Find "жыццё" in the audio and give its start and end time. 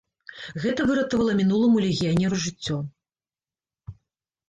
2.49-2.83